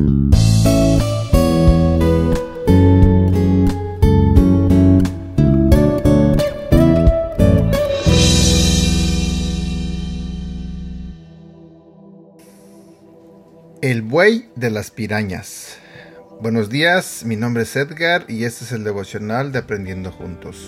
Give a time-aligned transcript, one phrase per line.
[0.00, 0.30] El
[14.02, 15.76] buey de las pirañas.
[16.40, 20.66] Buenos días, mi nombre es Edgar y este es el devocional de Aprendiendo Juntos.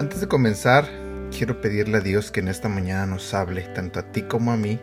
[0.00, 0.88] Antes de comenzar,
[1.30, 4.56] quiero pedirle a Dios que en esta mañana nos hable tanto a ti como a
[4.56, 4.80] mí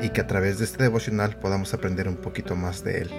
[0.00, 3.10] y que a través de este devocional podamos aprender un poquito más de Él.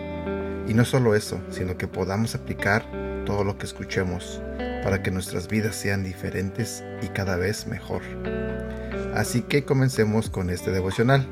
[0.68, 2.86] Y no solo eso, sino que podamos aplicar
[3.26, 4.42] todo lo que escuchemos
[4.84, 8.02] para que nuestras vidas sean diferentes y cada vez mejor.
[9.14, 11.28] Así que comencemos con este devocional.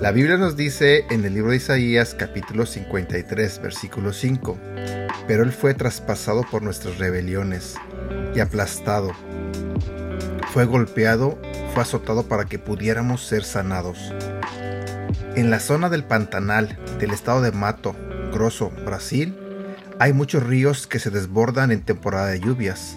[0.00, 4.58] La Biblia nos dice en el libro de Isaías capítulo 53 versículo 5,
[5.26, 7.76] pero Él fue traspasado por nuestras rebeliones
[8.34, 9.12] y aplastado.
[10.52, 11.38] Fue golpeado,
[11.72, 14.12] fue azotado para que pudiéramos ser sanados.
[15.36, 17.94] En la zona del Pantanal del estado de Mato
[18.32, 19.36] Grosso, Brasil,
[19.98, 22.96] hay muchos ríos que se desbordan en temporada de lluvias.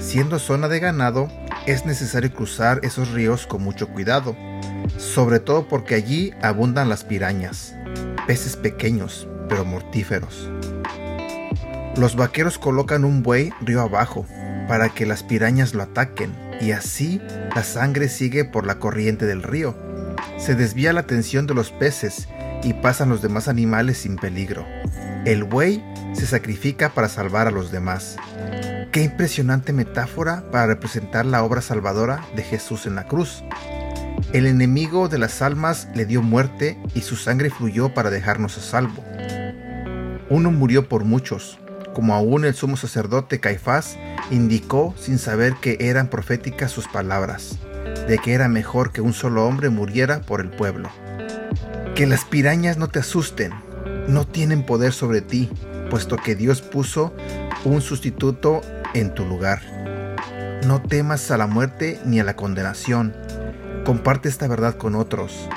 [0.00, 1.28] Siendo zona de ganado,
[1.66, 4.36] es necesario cruzar esos ríos con mucho cuidado
[4.98, 7.74] sobre todo porque allí abundan las pirañas,
[8.26, 10.50] peces pequeños pero mortíferos.
[11.96, 14.26] Los vaqueros colocan un buey río abajo
[14.68, 17.20] para que las pirañas lo ataquen y así
[17.54, 19.76] la sangre sigue por la corriente del río.
[20.38, 22.28] Se desvía la atención de los peces
[22.62, 24.66] y pasan los demás animales sin peligro.
[25.24, 25.82] El buey
[26.14, 28.16] se sacrifica para salvar a los demás.
[28.92, 33.42] Qué impresionante metáfora para representar la obra salvadora de Jesús en la cruz.
[34.32, 38.60] El enemigo de las almas le dio muerte y su sangre fluyó para dejarnos a
[38.60, 39.02] salvo.
[40.30, 41.58] Uno murió por muchos,
[41.94, 43.98] como aún el sumo sacerdote Caifás
[44.30, 47.58] indicó sin saber que eran proféticas sus palabras,
[48.08, 50.88] de que era mejor que un solo hombre muriera por el pueblo.
[51.94, 53.52] Que las pirañas no te asusten,
[54.08, 55.50] no tienen poder sobre ti,
[55.90, 57.14] puesto que Dios puso
[57.64, 58.62] un sustituto
[58.94, 59.60] en tu lugar.
[60.66, 63.14] No temas a la muerte ni a la condenación
[63.84, 65.48] Comparte esta verdad con otros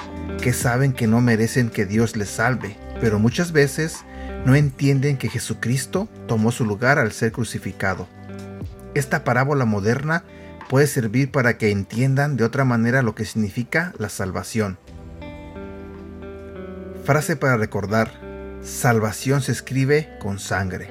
[0.41, 3.99] que saben que no merecen que Dios les salve, pero muchas veces
[4.45, 8.07] no entienden que Jesucristo tomó su lugar al ser crucificado.
[8.93, 10.23] Esta parábola moderna
[10.69, 14.77] puede servir para que entiendan de otra manera lo que significa la salvación.
[17.03, 18.11] Frase para recordar,
[18.63, 20.89] salvación se escribe con sangre.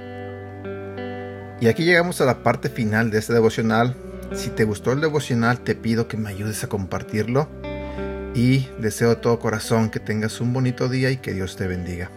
[1.60, 3.96] Y aquí llegamos a la parte final de este devocional
[4.34, 7.48] si te gustó el devocional, te pido que me ayudes a compartirlo
[8.34, 12.10] y deseo de todo corazón que tengas un bonito día y que Dios te bendiga.